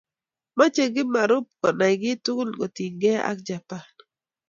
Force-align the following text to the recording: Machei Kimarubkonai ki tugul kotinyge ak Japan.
Machei 0.57 0.89
Kimarubkonai 0.95 1.95
ki 2.01 2.11
tugul 2.23 2.49
kotinyge 2.59 3.11
ak 3.29 3.37
Japan. 3.47 3.87